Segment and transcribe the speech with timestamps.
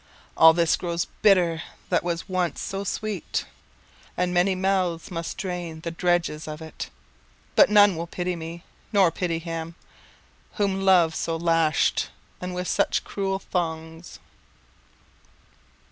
[0.35, 3.45] All this grows bitter that was once so sweet,
[4.17, 6.89] And many mouths must drain the dregs of it,
[7.55, 9.75] But none will pity me, nor pity him
[10.53, 12.09] Whom Love so lashed,
[12.41, 14.17] and with such cruel thongs.